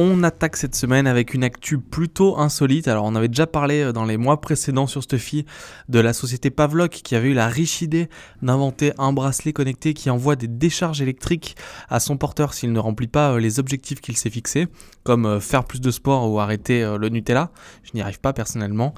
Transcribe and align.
On 0.00 0.22
attaque 0.22 0.56
cette 0.56 0.76
semaine 0.76 1.08
avec 1.08 1.34
une 1.34 1.42
actu 1.42 1.76
plutôt 1.76 2.38
insolite. 2.38 2.86
Alors 2.86 3.04
on 3.04 3.16
avait 3.16 3.26
déjà 3.26 3.48
parlé 3.48 3.82
euh, 3.82 3.92
dans 3.92 4.04
les 4.04 4.16
mois 4.16 4.40
précédents 4.40 4.86
sur 4.86 5.02
Stuffy 5.02 5.44
de 5.88 5.98
la 5.98 6.12
société 6.12 6.50
Pavlok 6.50 6.92
qui 6.92 7.16
avait 7.16 7.30
eu 7.30 7.34
la 7.34 7.48
riche 7.48 7.82
idée 7.82 8.08
d'inventer 8.40 8.92
un 8.98 9.12
bracelet 9.12 9.52
connecté 9.52 9.94
qui 9.94 10.08
envoie 10.08 10.36
des 10.36 10.46
décharges 10.46 11.02
électriques 11.02 11.56
à 11.88 11.98
son 11.98 12.16
porteur 12.16 12.54
s'il 12.54 12.72
ne 12.72 12.78
remplit 12.78 13.08
pas 13.08 13.32
euh, 13.32 13.40
les 13.40 13.58
objectifs 13.58 14.00
qu'il 14.00 14.16
s'est 14.16 14.30
fixés, 14.30 14.68
comme 15.02 15.26
euh, 15.26 15.40
faire 15.40 15.64
plus 15.64 15.80
de 15.80 15.90
sport 15.90 16.30
ou 16.30 16.38
arrêter 16.38 16.96
le 16.96 17.08
Nutella. 17.08 17.50
Je 17.82 17.90
n'y 17.94 18.00
arrive 18.00 18.20
pas 18.20 18.32
personnellement. 18.32 18.94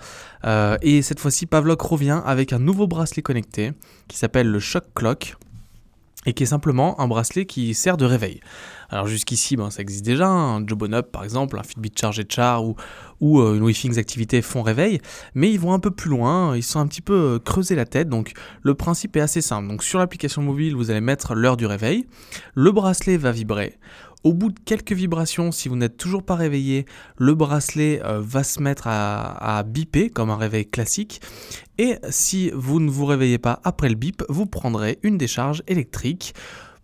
et 0.83 1.01
cette 1.01 1.19
fois-ci 1.19 1.47
Pavlok 1.47 1.80
revient 1.80 2.21
avec 2.27 2.53
un 2.53 2.59
nouveau 2.59 2.87
bracelet 2.87 3.23
connecté 3.23 3.73
qui 4.07 4.19
s'appelle 4.19 4.49
le 4.49 4.59
Shock 4.59 4.85
Clock 4.95 5.37
et 6.27 6.34
qui 6.34 6.42
est 6.42 6.47
simplement 6.47 7.01
un 7.01 7.09
bracelet 7.09 7.47
qui 7.47 7.74
sert 7.74 7.97
de 7.97 8.05
réveil. 8.05 8.41
Alors 8.91 9.06
jusqu'ici, 9.06 9.56
ben, 9.56 9.70
ça 9.70 9.80
existe 9.80 10.05
déjà, 10.05 10.29
un 10.29 10.66
Jobon 10.66 10.93
Up 10.93 11.10
par 11.12 11.24
exemple, 11.24 11.59
un 11.59 11.62
Fitbit 11.62 11.93
Charge 11.98 12.23
Char 12.29 12.65
ou, 12.65 12.77
ou 13.20 13.41
euh, 13.41 13.56
une 13.56 13.98
activité 13.98 14.43
font 14.43 14.62
réveil, 14.62 15.01
mais 15.34 15.51
ils 15.51 15.60
vont 15.60 15.73
un 15.73 15.79
peu 15.79 15.91
plus 15.91 16.10
loin, 16.10 16.56
ils 16.56 16.62
sont 16.62 16.80
un 16.80 16.87
petit 16.87 17.01
peu 17.01 17.15
euh, 17.15 17.38
creusés 17.38 17.77
la 17.77 17.87
tête, 17.87 18.09
donc 18.09 18.33
le 18.62 18.74
principe 18.74 19.16
est 19.16 19.20
assez 19.20 19.41
simple. 19.41 19.69
Donc 19.69 19.83
sur 19.83 19.98
l'application 19.98 20.43
mobile, 20.43 20.74
vous 20.74 20.91
allez 20.91 21.01
mettre 21.01 21.34
l'heure 21.34 21.56
du 21.56 21.66
réveil, 21.66 22.06
le 22.55 22.73
bracelet 22.73 23.16
va 23.16 23.32
vibrer. 23.32 23.79
Au 24.23 24.33
bout 24.33 24.51
de 24.51 24.59
quelques 24.65 24.93
vibrations, 24.93 25.51
si 25.51 25.68
vous 25.68 25.76
n'êtes 25.76 25.96
toujours 25.96 26.23
pas 26.23 26.35
réveillé, 26.35 26.85
le 27.16 27.35
bracelet 27.35 28.02
euh, 28.04 28.21
va 28.21 28.45
se 28.45 28.60
mettre 28.60 28.87
à, 28.87 29.59
à 29.59 29.62
biper 29.62 30.10
comme 30.10 30.30
un 30.30 30.37
réveil 30.37 30.66
classique. 30.66 31.23
Et 31.79 31.96
si 32.10 32.51
vous 32.54 32.80
ne 32.80 32.90
vous 32.90 33.07
réveillez 33.07 33.38
pas 33.38 33.60
après 33.65 33.88
le 33.88 33.95
bip, 33.95 34.23
vous 34.29 34.46
prendrez 34.46 34.99
une 35.02 35.16
décharge 35.16 35.62
électrique 35.66 36.35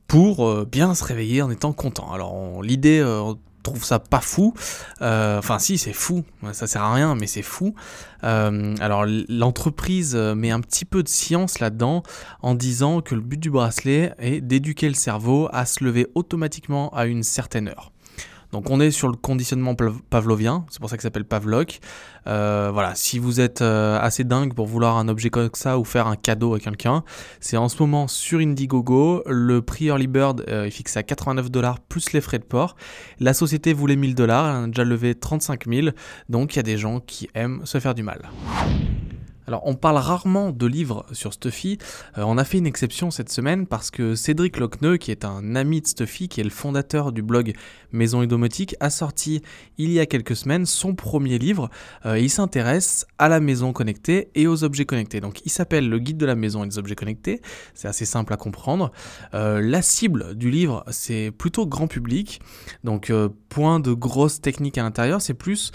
pour 0.06 0.46
euh, 0.46 0.64
bien 0.64 0.94
se 0.94 1.04
réveiller 1.04 1.42
en 1.42 1.50
étant 1.50 1.72
content. 1.72 2.10
Alors 2.12 2.62
l'idée, 2.62 3.00
euh, 3.00 3.34
trouve 3.66 3.84
ça 3.84 3.98
pas 3.98 4.20
fou. 4.20 4.54
Euh, 5.02 5.38
enfin 5.38 5.58
si, 5.58 5.78
c'est 5.78 5.92
fou. 5.92 6.24
Ça 6.52 6.66
sert 6.66 6.82
à 6.82 6.94
rien, 6.94 7.14
mais 7.14 7.26
c'est 7.26 7.42
fou. 7.42 7.74
alors 8.22 9.04
l'entreprise 9.28 10.16
met 10.16 10.50
un 10.50 10.60
petit 10.60 10.84
peu 10.84 11.02
de 11.02 11.08
science 11.08 11.60
là-dedans 11.60 12.02
en 12.42 12.54
disant 12.54 13.00
que 13.00 13.14
le 13.14 13.20
but 13.20 13.38
du 13.38 13.50
bracelet 13.50 14.14
est 14.18 14.40
d'éduquer 14.40 14.88
le 14.88 14.94
cerveau 14.94 15.48
à 15.52 15.64
se 15.66 15.84
lever 15.84 16.06
automatiquement 16.14 16.92
à 16.94 17.06
une 17.06 17.22
certaine 17.22 17.68
heure. 17.68 17.92
Donc 18.56 18.70
on 18.70 18.80
est 18.80 18.90
sur 18.90 19.08
le 19.08 19.16
conditionnement 19.16 19.74
pavlovien, 20.08 20.64
c'est 20.70 20.80
pour 20.80 20.88
ça 20.88 20.96
que 20.96 21.02
ça 21.02 21.08
s'appelle 21.08 21.26
Pavlok. 21.26 21.78
Euh, 22.26 22.70
voilà, 22.72 22.94
si 22.94 23.18
vous 23.18 23.38
êtes 23.38 23.60
euh, 23.60 24.00
assez 24.00 24.24
dingue 24.24 24.54
pour 24.54 24.64
vouloir 24.64 24.96
un 24.96 25.08
objet 25.08 25.28
comme 25.28 25.50
ça 25.52 25.78
ou 25.78 25.84
faire 25.84 26.06
un 26.06 26.16
cadeau 26.16 26.54
à 26.54 26.58
quelqu'un, 26.58 27.04
c'est 27.38 27.58
en 27.58 27.68
ce 27.68 27.76
moment 27.82 28.08
sur 28.08 28.38
Indiegogo. 28.38 29.22
Le 29.26 29.60
prix 29.60 29.88
Early 29.88 30.06
Bird 30.06 30.42
euh, 30.48 30.64
est 30.64 30.70
fixé 30.70 30.98
à 30.98 31.02
89 31.02 31.50
dollars 31.50 31.80
plus 31.80 32.14
les 32.14 32.22
frais 32.22 32.38
de 32.38 32.44
port. 32.44 32.76
La 33.20 33.34
société 33.34 33.74
voulait 33.74 33.94
1000 33.94 34.14
dollars, 34.14 34.46
elle 34.46 34.64
a 34.64 34.66
déjà 34.68 34.84
levé 34.84 35.14
35 35.14 35.68
000, 35.68 35.88
donc 36.30 36.54
il 36.54 36.56
y 36.56 36.60
a 36.60 36.62
des 36.62 36.78
gens 36.78 37.00
qui 37.00 37.28
aiment 37.34 37.60
se 37.66 37.78
faire 37.78 37.94
du 37.94 38.04
mal. 38.04 38.22
Alors 39.46 39.62
on 39.64 39.74
parle 39.74 39.98
rarement 39.98 40.50
de 40.50 40.66
livres 40.66 41.06
sur 41.12 41.32
Stuffy, 41.32 41.78
euh, 42.18 42.24
on 42.26 42.36
a 42.36 42.44
fait 42.44 42.58
une 42.58 42.66
exception 42.66 43.12
cette 43.12 43.30
semaine 43.30 43.68
parce 43.68 43.92
que 43.92 44.16
Cédric 44.16 44.58
Locneux, 44.58 44.96
qui 44.96 45.12
est 45.12 45.24
un 45.24 45.54
ami 45.54 45.80
de 45.80 45.86
Stuffy, 45.86 46.28
qui 46.28 46.40
est 46.40 46.44
le 46.44 46.50
fondateur 46.50 47.12
du 47.12 47.22
blog 47.22 47.52
Maison 47.92 48.22
et 48.22 48.26
Domotique, 48.26 48.74
a 48.80 48.90
sorti 48.90 49.42
il 49.78 49.92
y 49.92 50.00
a 50.00 50.06
quelques 50.06 50.34
semaines 50.34 50.66
son 50.66 50.96
premier 50.96 51.38
livre. 51.38 51.70
Euh, 52.06 52.18
il 52.18 52.28
s'intéresse 52.28 53.06
à 53.18 53.28
la 53.28 53.38
maison 53.38 53.72
connectée 53.72 54.30
et 54.34 54.48
aux 54.48 54.64
objets 54.64 54.84
connectés. 54.84 55.20
Donc 55.20 55.40
il 55.44 55.50
s'appelle 55.50 55.88
Le 55.88 56.00
guide 56.00 56.16
de 56.16 56.26
la 56.26 56.34
maison 56.34 56.64
et 56.64 56.66
des 56.66 56.78
objets 56.78 56.96
connectés, 56.96 57.40
c'est 57.74 57.86
assez 57.86 58.04
simple 58.04 58.32
à 58.32 58.36
comprendre. 58.36 58.90
Euh, 59.34 59.60
la 59.60 59.80
cible 59.80 60.34
du 60.34 60.50
livre, 60.50 60.84
c'est 60.90 61.30
plutôt 61.30 61.66
grand 61.66 61.86
public, 61.86 62.40
donc 62.82 63.12
point 63.48 63.78
de 63.78 63.92
grosse 63.92 64.40
technique 64.40 64.76
à 64.76 64.82
l'intérieur, 64.82 65.22
c'est 65.22 65.34
plus 65.34 65.70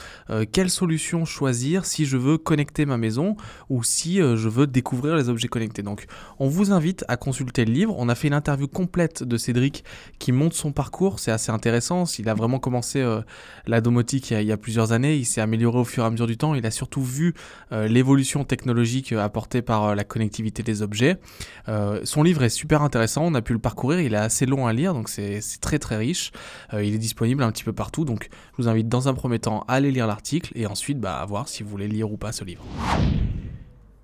quelle 0.51 0.69
solution 0.69 1.25
choisir 1.25 1.85
si 1.85 2.05
je 2.05 2.17
veux 2.17 2.37
connecter 2.37 2.85
ma 2.85 2.97
maison 2.97 3.37
ou 3.69 3.83
si 3.83 4.21
euh, 4.21 4.35
je 4.35 4.49
veux 4.49 4.67
découvrir 4.67 5.15
les 5.15 5.29
objets 5.29 5.47
connectés. 5.47 5.81
Donc 5.81 6.05
on 6.39 6.47
vous 6.47 6.71
invite 6.71 7.05
à 7.07 7.17
consulter 7.17 7.65
le 7.65 7.71
livre. 7.73 7.95
On 7.97 8.09
a 8.09 8.15
fait 8.15 8.27
une 8.27 8.33
interview 8.33 8.67
complète 8.67 9.23
de 9.23 9.37
Cédric 9.37 9.83
qui 10.19 10.31
montre 10.31 10.55
son 10.55 10.71
parcours. 10.71 11.19
C'est 11.19 11.31
assez 11.31 11.51
intéressant. 11.51 12.05
Il 12.19 12.29
a 12.29 12.33
vraiment 12.33 12.59
commencé 12.59 13.01
euh, 13.01 13.21
la 13.67 13.81
domotique 13.81 14.31
il 14.31 14.43
y, 14.43 14.51
a, 14.51 14.57
plusieurs 14.57 14.91
années. 14.91 15.15
Il 15.15 15.25
s'est 15.25 15.41
amélioré 15.41 15.79
au 15.79 15.85
fur 15.85 16.03
et 16.03 16.07
à 16.07 16.09
mesure 16.09 16.27
du 16.27 16.37
temps. 16.37 16.55
Il 16.55 16.65
a 16.65 16.71
surtout 16.71 17.03
vu 17.03 17.33
euh, 17.71 17.87
l'évolution 17.87 18.43
technologique 18.43 19.11
apportée 19.13 19.61
par 19.61 19.95
la 19.95 20.03
connectivité 20.03 20.63
des 20.63 20.81
objets. 20.81 21.17
son 22.03 22.23
livre 22.23 22.43
est 22.43 22.49
super 22.49 22.81
intéressant. 22.81 23.23
On 23.25 23.35
a 23.35 23.41
pu 23.41 23.53
le 23.53 23.59
parcourir. 23.59 23.99
Il 23.99 24.13
est 24.13 24.17
assez 24.17 24.45
long 24.45 24.67
à 24.67 24.73
lire, 24.73 24.93
donc 24.93 25.09
c'est 25.09 25.41
très 25.61 25.79
très 25.79 25.97
riche. 25.97 26.31
il 26.73 26.93
est 26.93 26.97
disponible 26.97 27.43
un 27.43 27.51
petit 27.51 27.63
peu 27.63 27.73
partout. 27.73 28.05
Donc 28.05 28.29
je 28.57 28.63
vous 28.63 28.69
invite 28.69 28.87
dans 28.87 29.07
un 29.07 29.13
premier 29.13 29.39
temps 29.39 29.63
à 29.67 29.75
aller 29.75 29.91
lire 29.91 30.07
l'article 30.07 30.51
et 30.55 30.65
ensuite 30.65 30.99
bah, 30.99 31.17
à 31.19 31.25
voir 31.25 31.47
si 31.47 31.63
vous 31.63 31.69
voulez 31.69 31.87
lire 31.87 32.11
ou 32.11 32.17
pas 32.17 32.31
ce 32.31 32.43
livre. 32.43 32.63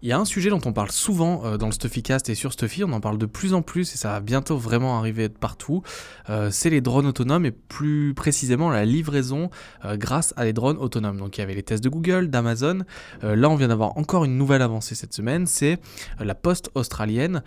Il 0.04 0.10
y 0.10 0.12
a 0.12 0.20
un 0.20 0.26
sujet 0.26 0.52
dont 0.52 0.62
on 0.64 0.74
parle 0.74 0.92
souvent 0.92 1.44
euh, 1.44 1.58
dans 1.58 1.66
le 1.66 1.72
Stuffycast 1.72 2.30
et 2.30 2.36
sur 2.36 2.54
Stuffy, 2.54 2.84
on 2.84 2.94
en 2.94 3.00
parle 3.00 3.18
de 3.18 3.26
plus 3.26 3.56
en 3.56 3.64
plus 3.64 3.96
et 3.96 3.98
ça 3.98 4.12
va 4.12 4.20
bientôt 4.20 4.56
vraiment 4.56 5.00
arriver 5.00 5.28
de 5.28 5.34
partout, 5.34 5.82
euh, 6.30 6.52
c'est 6.52 6.70
les 6.70 6.82
drones 6.82 7.08
autonomes 7.08 7.48
et 7.48 7.52
plus 7.52 8.14
précisément 8.14 8.70
la 8.70 8.86
livraison 8.86 9.50
euh, 9.86 9.98
grâce 9.98 10.36
à 10.38 10.44
des 10.44 10.54
drones 10.54 10.78
autonomes. 10.78 11.18
Donc 11.18 11.38
il 11.38 11.42
y 11.42 11.44
avait 11.44 11.56
les 11.56 11.64
tests 11.64 11.84
de 11.84 11.90
Google, 11.90 12.30
d'Amazon, 12.30 12.84
là 13.24 13.50
on 13.50 13.56
vient 13.56 13.70
d'avoir 13.70 13.98
encore 13.98 14.24
une 14.24 14.38
nouvelle 14.38 14.62
avancée 14.62 14.94
cette 14.94 15.14
semaine, 15.14 15.48
c'est 15.48 15.80
la 16.20 16.36
poste 16.36 16.70
australienne 16.76 17.42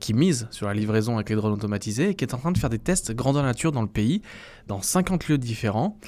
qui 0.00 0.12
mise 0.12 0.46
sur 0.50 0.66
la 0.66 0.74
livraison 0.74 1.14
avec 1.14 1.30
les 1.30 1.36
drones 1.36 1.52
automatisés 1.52 2.10
et 2.10 2.14
qui 2.14 2.24
est 2.24 2.34
en 2.34 2.38
train 2.38 2.52
de 2.52 2.58
faire 2.58 2.70
des 2.70 2.78
tests 2.78 3.12
grandeur 3.12 3.42
nature 3.42 3.72
dans 3.72 3.82
le 3.82 3.88
pays, 3.88 4.20
dans 4.66 4.82
50 4.82 5.28
lieux 5.28 5.38
différents. 5.38 5.98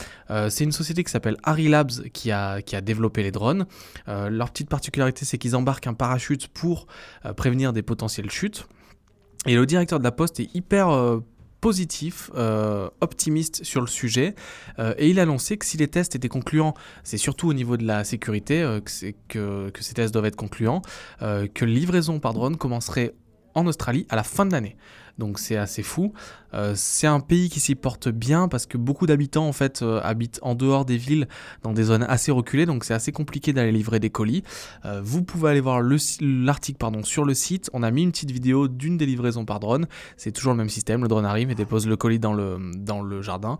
c'est 0.48 0.64
une 0.64 0.72
société 0.72 1.04
qui 1.04 1.10
s'appelle 1.10 1.36
Harry 1.42 1.68
Labs 1.68 2.02
qui 2.12 2.30
a, 2.30 2.60
qui 2.60 2.76
a 2.76 2.80
développé 2.80 3.22
les 3.22 3.30
drones. 3.30 3.66
leur 4.06 4.50
petite 4.50 4.68
particularité 4.68 5.24
c'est 5.24 5.38
qu'ils 5.38 5.56
embarquent 5.56 5.85
un 5.86 5.94
parachute 5.94 6.48
pour 6.48 6.86
euh, 7.24 7.32
prévenir 7.32 7.72
des 7.72 7.82
potentielles 7.82 8.30
chutes. 8.30 8.66
Et 9.46 9.54
le 9.54 9.66
directeur 9.66 9.98
de 9.98 10.04
la 10.04 10.12
poste 10.12 10.40
est 10.40 10.54
hyper 10.54 10.88
euh, 10.88 11.20
positif, 11.60 12.30
euh, 12.34 12.88
optimiste 13.00 13.64
sur 13.64 13.80
le 13.80 13.86
sujet, 13.86 14.34
et 14.98 15.08
il 15.08 15.18
a 15.18 15.22
annoncé 15.22 15.56
que 15.56 15.64
si 15.64 15.76
les 15.76 15.88
tests 15.88 16.14
étaient 16.14 16.28
concluants, 16.28 16.74
c'est 17.02 17.16
surtout 17.16 17.48
au 17.48 17.54
niveau 17.54 17.76
de 17.76 17.84
la 17.84 18.04
sécurité 18.04 18.60
que, 18.84 19.12
que, 19.28 19.70
que, 19.70 19.82
ces 19.82 19.94
tests 19.94 20.12
doivent 20.12 20.26
être 20.26 20.36
concluants, 20.36 20.82
que 21.20 21.64
livraison 21.64 22.20
par 22.20 22.34
drone 22.34 22.56
commencerait 22.56 23.14
en 23.56 23.66
Australie 23.66 24.06
à 24.08 24.16
la 24.16 24.22
fin 24.22 24.46
de 24.46 24.52
l'année 24.52 24.76
donc 25.18 25.38
c'est 25.38 25.56
assez 25.56 25.82
fou. 25.82 26.12
Euh, 26.54 26.72
c'est 26.76 27.06
un 27.06 27.20
pays 27.20 27.50
qui 27.50 27.60
s'y 27.60 27.74
porte 27.74 28.08
bien 28.08 28.48
parce 28.48 28.66
que 28.66 28.78
beaucoup 28.78 29.06
d'habitants 29.06 29.46
en 29.46 29.52
fait 29.52 29.82
euh, 29.82 30.00
habitent 30.02 30.38
en 30.42 30.54
dehors 30.54 30.84
des 30.84 30.96
villes, 30.96 31.28
dans 31.62 31.72
des 31.72 31.84
zones 31.84 32.04
assez 32.04 32.30
reculées, 32.30 32.66
donc 32.66 32.84
c'est 32.84 32.94
assez 32.94 33.12
compliqué 33.12 33.52
d'aller 33.52 33.72
livrer 33.72 34.00
des 34.00 34.10
colis. 34.10 34.42
Euh, 34.84 35.00
vous 35.02 35.22
pouvez 35.22 35.50
aller 35.50 35.60
voir 35.60 35.82
l'article 35.82 36.76
sur 37.04 37.24
le 37.24 37.34
site. 37.34 37.70
On 37.72 37.82
a 37.82 37.90
mis 37.90 38.02
une 38.02 38.12
petite 38.12 38.30
vidéo 38.30 38.68
d'une 38.68 38.96
des 38.96 39.06
livraisons 39.06 39.44
par 39.44 39.60
drone. 39.60 39.86
C'est 40.16 40.32
toujours 40.32 40.52
le 40.52 40.58
même 40.58 40.68
système. 40.68 41.02
Le 41.02 41.08
drone 41.08 41.24
arrive 41.24 41.50
et 41.50 41.54
dépose 41.54 41.86
le 41.86 41.96
colis 41.96 42.18
dans 42.18 42.34
le 42.34 42.58
dans 42.76 43.02
le 43.02 43.22
jardin 43.22 43.58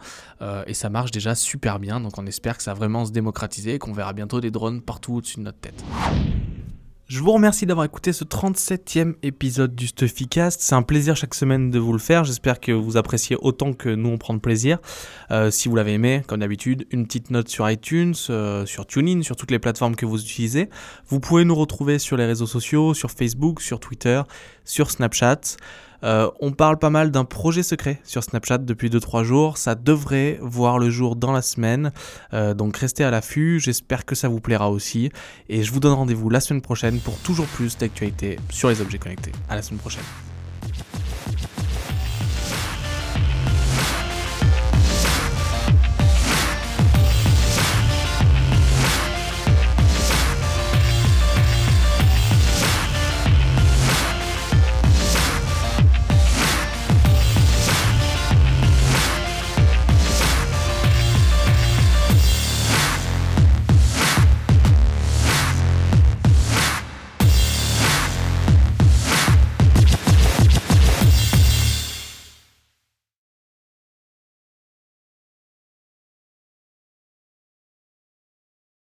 et 0.67 0.75
ça 0.75 0.91
marche 0.91 1.11
déjà 1.11 1.35
super 1.35 1.79
bien. 1.79 2.01
Donc 2.01 2.19
on 2.19 2.27
espère 2.27 2.57
que 2.57 2.63
ça 2.63 2.73
va 2.73 2.79
vraiment 2.79 3.05
se 3.05 3.13
démocratiser 3.13 3.75
et 3.75 3.79
qu'on 3.79 3.93
verra 3.93 4.13
bientôt 4.13 4.41
des 4.41 4.51
drones 4.51 4.81
partout 4.81 5.15
au-dessus 5.15 5.39
de 5.39 5.45
notre 5.45 5.59
tête. 5.59 5.85
Je 7.09 7.21
vous 7.21 7.31
remercie 7.31 7.67
d'avoir 7.67 7.87
écouté 7.87 8.13
ce 8.13 8.25
37e 8.25 9.15
épisode 9.23 9.77
du 9.77 9.87
Stuffycast. 9.87 10.61
C'est 10.61 10.75
un 10.75 10.83
plaisir 10.83 11.15
chaque 11.15 11.35
semaine 11.35 11.71
de 11.71 11.79
vous 11.79 11.93
le 11.93 12.01
faire. 12.01 12.25
J'espère 12.25 12.59
que 12.59 12.73
vous 12.73 12.97
appréciez 12.97 13.37
autant 13.41 13.75
que 13.75 13.89
nous 13.89 14.09
on 14.09 14.19
prend 14.19 14.35
de 14.35 14.41
plaisir. 14.41 14.79
Euh, 15.31 15.53
si 15.53 15.69
vous 15.69 15.77
l'avez 15.77 15.93
aimé, 15.93 16.23
comme 16.27 16.41
d'habitude, 16.41 16.85
une 16.91 17.07
petite 17.07 17.31
note 17.31 17.49
sur 17.49 17.71
iTunes, 17.71 18.17
euh, 18.31 18.67
sur 18.67 18.89
TuneIn, 18.89 19.23
sur 19.23 19.37
toutes 19.37 19.53
les 19.53 19.61
plateformes 19.61 19.95
que 19.95 20.05
vous 20.05 20.21
utilisez. 20.21 20.69
Vous 21.07 21.21
pouvez 21.21 21.45
nous 21.45 21.55
retrouver 21.55 22.01
sur 22.01 22.17
les 22.17 22.27
réseaux 22.27 22.49
sociaux, 22.49 22.93
sur 22.93 23.13
Facebook, 23.13 23.61
sur 23.61 23.79
Twitter, 23.79 24.21
sur 24.65 24.91
Snapchat. 24.91 25.59
Euh, 26.05 26.31
on 26.41 26.53
parle 26.53 26.79
pas 26.79 26.91
mal 26.91 27.11
d'un 27.11 27.25
projet 27.25 27.63
secret 27.63 28.01
sur 28.05 28.23
Snapchat 28.23 28.59
depuis 28.59 28.91
2-3 28.91 29.25
jours. 29.25 29.59
Ça 29.59 29.75
devrait 29.75 30.39
voir 30.43 30.79
le 30.79 30.91
jour 30.91 31.17
dans 31.17 31.33
la 31.33 31.43
semaine. 31.43 31.93
Euh, 32.33 32.55
donc 32.55 32.77
restez 32.77 33.05
à 33.05 33.11
l'affût. 33.11 33.61
J'espère 33.61 34.05
que 34.05 34.15
ça 34.15 34.29
vous 34.29 34.41
plaira 34.41 34.71
aussi. 34.71 35.11
Et 35.49 35.63
je 35.63 35.73
vous 35.73 35.81
donne 35.81 35.95
rendez-vous 35.95 36.31
la 36.31 36.41
semaine 36.41 36.63
prochaine 36.63 37.01
pour 37.01 37.19
toujours 37.19 37.47
plus 37.47 37.77
d'actualités 37.79 38.39
sur 38.51 38.69
les 38.69 38.81
objets 38.81 38.99
connectés. 38.99 39.33
À 39.49 39.57
la 39.57 39.63
semaine 39.63 39.81
prochaine. 39.81 40.05